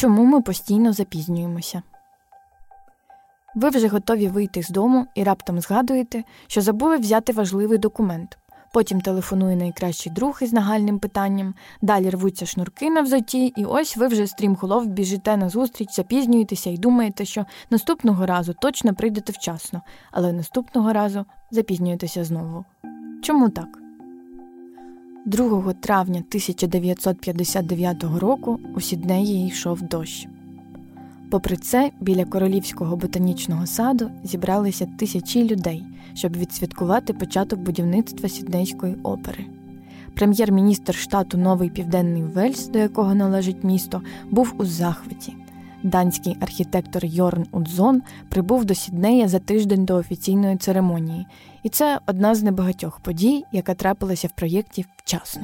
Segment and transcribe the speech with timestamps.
[0.00, 1.82] Чому ми постійно запізнюємося?
[3.54, 8.38] Ви вже готові вийти з дому і раптом згадуєте, що забули взяти важливий документ.
[8.72, 14.06] Потім телефонує найкращий друг із нагальним питанням, далі рвуться шнурки на взоті, і ось ви
[14.06, 20.32] вже стрімголов біжите на зустріч, запізнюєтеся і думаєте, що наступного разу точно прийдете вчасно, але
[20.32, 22.64] наступного разу запізнюєтеся знову.
[23.22, 23.79] Чому так?
[25.26, 30.28] 2 травня 1959 року у Сіднеї йшов дощ.
[31.30, 39.46] Попри це, біля королівського ботанічного саду зібралися тисячі людей, щоб відсвяткувати початок будівництва Сіднейської опери.
[40.14, 45.36] Прем'єр-міністр штату Новий Південний Вельс, до якого належить місто, був у захваті.
[45.82, 51.26] Данський архітектор Йорн Удзон прибув до Сіднея за тиждень до офіційної церемонії,
[51.62, 55.42] і це одна з небагатьох подій, яка трапилася в проєкті вчасно.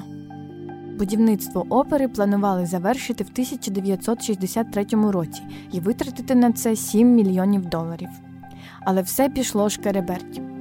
[0.98, 8.08] Будівництво опери планували завершити в 1963 році і витратити на це 7 мільйонів доларів.
[8.80, 10.55] Але все пішло шкереберть.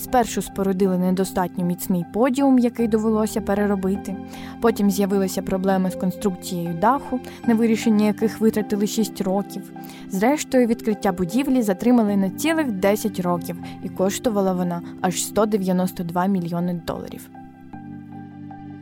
[0.00, 4.16] Спершу спорудили недостатньо міцний подіум, який довелося переробити.
[4.60, 9.72] Потім з'явилися проблеми з конструкцією даху, на вирішення яких витратили 6 років.
[10.08, 17.30] Зрештою, відкриття будівлі затримали на цілих 10 років, і коштувала вона аж 192 мільйони доларів.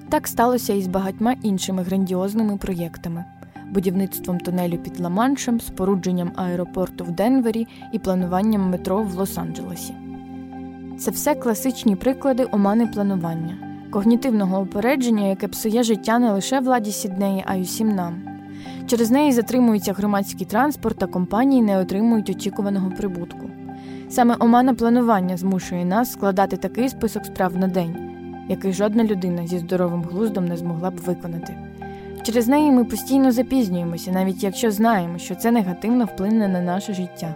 [0.09, 3.25] Так сталося і з багатьма іншими грандіозними проєктами.
[3.71, 10.08] Будівництвом тунелю під Ла-Маншем, спорудженням аеропорту в Денвері і плануванням метро в Лос-Анджелесі.
[10.99, 13.57] Це все класичні приклади омани планування,
[13.91, 18.23] когнітивного опередження, яке псує життя не лише владі Сіднеї, а й усім нам.
[18.87, 23.51] Через неї затримується громадський транспорт та компанії не отримують очікуваного прибутку.
[24.09, 27.97] Саме омана планування змушує нас складати такий список справ на день,
[28.49, 31.59] який жодна людина зі здоровим глуздом не змогла б виконати.
[32.23, 37.35] Через неї ми постійно запізнюємося, навіть якщо знаємо, що це негативно вплине на наше життя.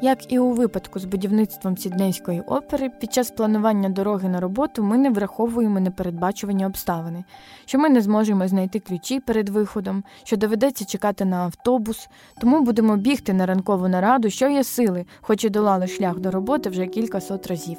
[0.00, 4.98] Як і у випадку з будівництвом Сіднейської опери, під час планування дороги на роботу ми
[4.98, 7.24] не враховуємо непередбачувані обставини,
[7.66, 12.08] що ми не зможемо знайти ключі перед виходом, що доведеться чекати на автобус,
[12.40, 16.70] тому будемо бігти на ранкову нараду, що є сили, хоч і долали шлях до роботи
[16.70, 17.78] вже кілька сот разів.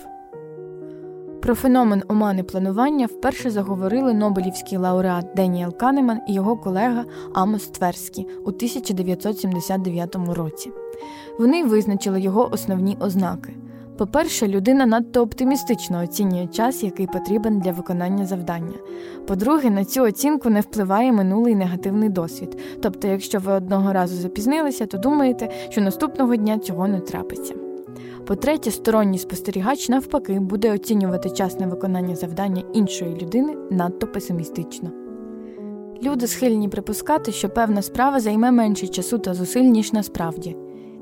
[1.41, 8.27] Про феномен омани планування вперше заговорили Нобелівський лауреат Деніел Канеман і його колега Амос Тверський
[8.45, 10.71] у 1979 році.
[11.39, 13.53] Вони визначили його основні ознаки.
[13.99, 18.75] По-перше, людина надто оптимістично оцінює час, який потрібен для виконання завдання.
[19.27, 22.57] По-друге, на цю оцінку не впливає минулий негативний досвід.
[22.81, 27.55] Тобто, якщо ви одного разу запізнилися, то думаєте, що наступного дня цього не трапиться.
[28.27, 34.91] По-третє, сторонній спостерігач, навпаки, буде оцінювати час на виконання завдання іншої людини надто песимістично.
[36.03, 40.55] Люди схильні припускати, що певна справа займе менше часу та зусиль, ніж насправді.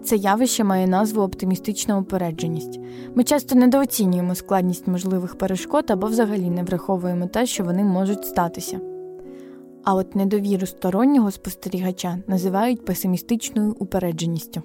[0.08, 2.80] Це явище має назву оптимістична упередженість.
[3.16, 8.80] Ми часто недооцінюємо складність можливих перешкод або взагалі не враховуємо те, що вони можуть статися.
[9.84, 14.62] А от недовіру стороннього спостерігача називають песимістичною упередженістю.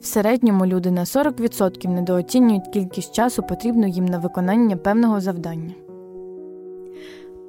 [0.00, 5.74] В середньому люди на 40% недооцінюють кількість часу, потрібну їм на виконання певного завдання.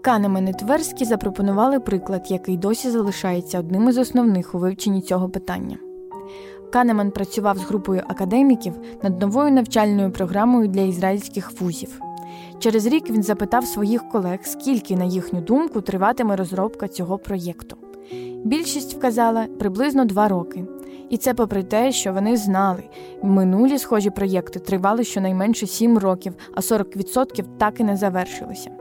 [0.01, 5.77] Канемен і Тверські запропонували приклад, який досі залишається одним із основних у вивченні цього питання.
[6.71, 8.73] Канеман працював з групою академіків
[9.03, 12.01] над новою навчальною програмою для ізраїльських вузів.
[12.59, 17.77] Через рік він запитав своїх колег, скільки, на їхню думку, триватиме розробка цього проєкту.
[18.43, 20.65] Більшість вказала приблизно два роки.
[21.09, 22.83] І це попри те, що вони знали,
[23.23, 28.71] минулі схожі проєкти тривали щонайменше сім років, а 40% так і не завершилися.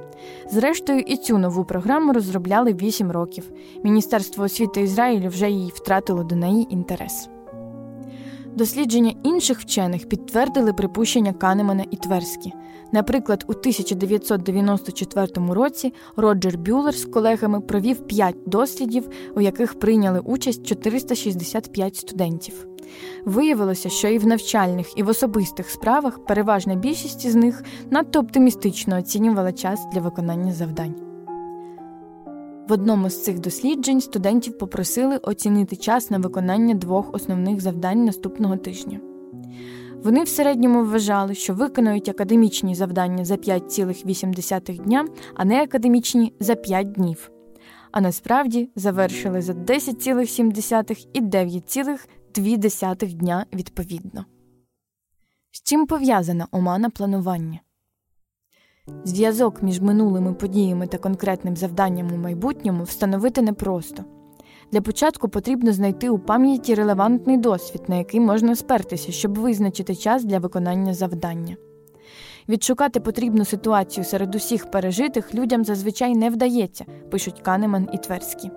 [0.50, 3.44] Зрештою, і цю нову програму розробляли вісім років.
[3.84, 7.28] Міністерство освіти Ізраїлю вже її втратило до неї інтерес.
[8.56, 12.52] Дослідження інших вчених підтвердили припущення Канемана і Тверські.
[12.92, 20.66] Наприклад, у 1994 році Роджер Бюлер з колегами провів 5 дослідів, у яких прийняли участь
[20.66, 22.66] 465 студентів.
[23.24, 28.98] Виявилося, що і в навчальних, і в особистих справах переважна більшість із них надто оптимістично
[28.98, 31.15] оцінювала час для виконання завдань.
[32.68, 38.56] В одному з цих досліджень студентів попросили оцінити час на виконання двох основних завдань наступного
[38.56, 39.00] тижня.
[40.02, 46.54] Вони в середньому вважали, що виконують академічні завдання за 5,8 дня, а не академічні за
[46.54, 47.30] 5 днів.
[47.92, 54.24] А насправді завершили за 10,7 і 9,2 дня відповідно.
[55.50, 57.60] З чим пов'язана омана планування?
[59.04, 64.04] Зв'язок між минулими подіями та конкретним завданням у майбутньому встановити непросто.
[64.72, 70.24] Для початку потрібно знайти у пам'яті релевантний досвід, на який можна спертися, щоб визначити час
[70.24, 71.56] для виконання завдання.
[72.48, 78.50] Відшукати потрібну ситуацію серед усіх пережитих людям зазвичай не вдається, пишуть Канеман і Тверські.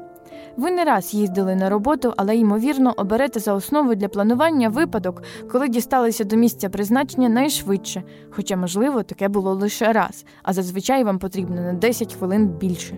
[0.59, 5.69] Ви не раз їздили на роботу, але ймовірно оберете за основу для планування випадок, коли
[5.69, 11.61] дісталися до місця призначення найшвидше, хоча, можливо, таке було лише раз, а зазвичай вам потрібно
[11.61, 12.97] на 10 хвилин більше.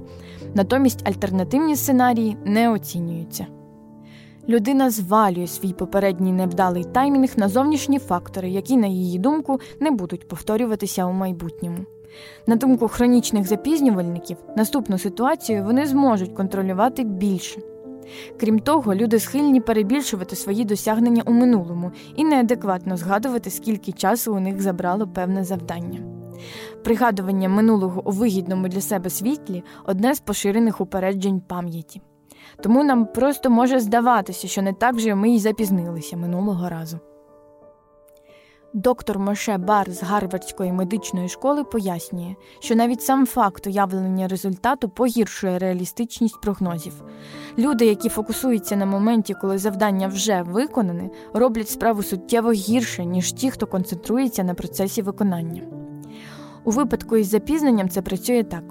[0.56, 3.48] Натомість альтернативні сценарії не оцінюються.
[4.50, 10.28] Людина звалює свій попередній невдалий таймінг на зовнішні фактори, які, на її думку, не будуть
[10.28, 11.86] повторюватися у майбутньому.
[12.48, 17.62] На думку хронічних запізнювальників, наступну ситуацію вони зможуть контролювати більше.
[18.40, 24.40] Крім того, люди схильні перебільшувати свої досягнення у минулому і неадекватно згадувати, скільки часу у
[24.40, 26.00] них забрало певне завдання.
[26.84, 32.02] Пригадування минулого у вигідному для себе світлі одне з поширених упереджень пам'яті.
[32.64, 37.00] Тому нам просто може здаватися, що не так вже ми й запізнилися минулого разу.
[38.74, 45.60] Доктор Моше Бар з Гарвардської медичної школи пояснює, що навіть сам факт уявлення результату погіршує
[45.60, 46.94] реалістичність прогнозів.
[47.58, 53.52] Люди, які фокусуються на моменті, коли завдання вже виконане, роблять справу суттєво гірше, ніж ті,
[53.52, 55.62] хто концентрується на процесі виконання.
[56.64, 58.64] У випадку із запізненням це працює так.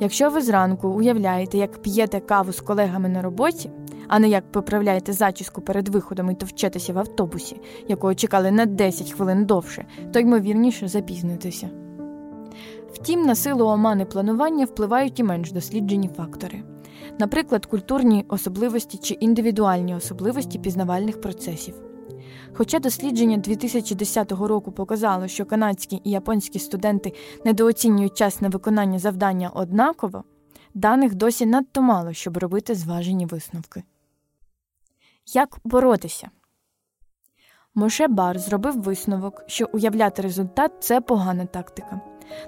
[0.00, 3.70] Якщо ви зранку уявляєте, як п'єте каву з колегами на роботі,
[4.08, 9.12] а не як поправляєте зачіску перед виходом і товчетеся в автобусі, якого чекали на 10
[9.12, 11.70] хвилин довше, то ймовірніше запізнитися.
[12.92, 16.62] Втім, на силу омани планування впливають і менш досліджені фактори,
[17.18, 21.74] наприклад, культурні особливості чи індивідуальні особливості пізнавальних процесів.
[22.56, 27.12] Хоча дослідження 2010 року показало, що канадські і японські студенти
[27.44, 30.24] недооцінюють час на виконання завдання однаково,
[30.74, 33.82] даних досі надто мало, щоб робити зважені висновки.
[35.26, 36.30] Як боротися?
[37.74, 42.00] Моше Бар зробив висновок, що уявляти результат це погана тактика.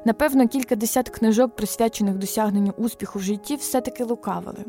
[0.05, 4.65] Напевно, кілька десят книжок, присвячених досягненню успіху в житті, все-таки лукавили.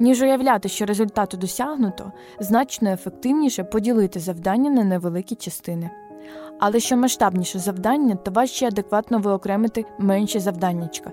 [0.00, 5.90] Ніж уявляти, що результату досягнуто, значно ефективніше поділити завдання на невеликі частини.
[6.60, 11.12] Але що масштабніше завдання, то важче адекватно виокремити менші завданнячка.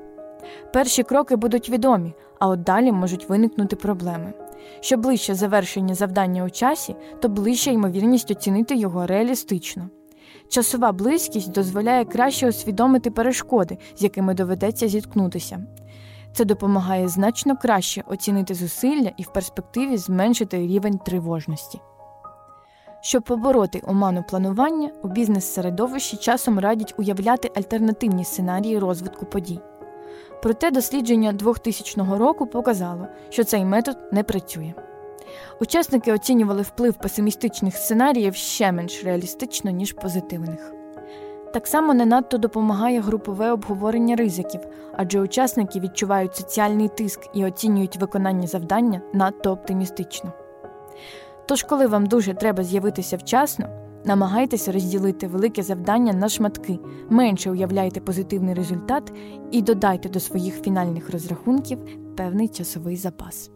[0.74, 4.34] Перші кроки будуть відомі, а от далі можуть виникнути проблеми.
[4.80, 9.90] Що ближче завершення завдання у часі, то ближча ймовірність оцінити його реалістично.
[10.50, 15.60] Часова близькість дозволяє краще усвідомити перешкоди, з якими доведеться зіткнутися.
[16.34, 21.80] Це допомагає значно краще оцінити зусилля і в перспективі зменшити рівень тривожності.
[23.02, 29.60] Щоб побороти оману планування, у бізнес-середовищі часом радять уявляти альтернативні сценарії розвитку подій.
[30.42, 34.74] Проте дослідження 2000 року показало, що цей метод не працює.
[35.62, 40.74] Учасники оцінювали вплив песимістичних сценаріїв ще менш реалістично, ніж позитивних.
[41.54, 44.62] Так само не надто допомагає групове обговорення ризиків,
[44.94, 50.32] адже учасники відчувають соціальний тиск і оцінюють виконання завдання надто оптимістично.
[51.46, 53.68] Тож, коли вам дуже треба з'явитися вчасно,
[54.06, 56.80] намагайтеся розділити велике завдання на шматки,
[57.10, 59.14] менше уявляйте позитивний результат
[59.52, 61.80] і додайте до своїх фінальних розрахунків
[62.18, 63.55] певний часовий запас.